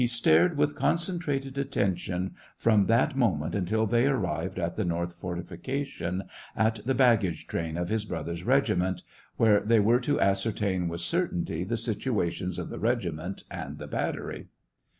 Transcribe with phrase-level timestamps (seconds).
[0.03, 6.23] Stared with concentrated attention from that mo ment until they arrived at the north fortification,
[6.57, 9.03] at the baggage train of his brother's regiment,
[9.37, 14.47] where they were to ascertain with certainty the situations of the regiment and the battery.